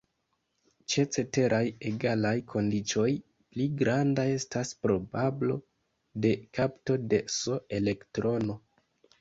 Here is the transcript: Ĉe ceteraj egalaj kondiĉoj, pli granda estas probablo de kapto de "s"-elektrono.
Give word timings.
Ĉe 0.91 1.03
ceteraj 1.15 1.59
egalaj 1.89 2.31
kondiĉoj, 2.53 3.05
pli 3.55 3.67
granda 3.83 4.25
estas 4.39 4.73
probablo 4.87 5.59
de 6.25 6.35
kapto 6.61 6.97
de 7.13 7.21
"s"-elektrono. 7.37 8.59